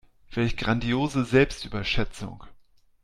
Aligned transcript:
Welch 0.31 0.57
grandiose 0.57 1.25
Selbstüberschätzung. 1.25 2.45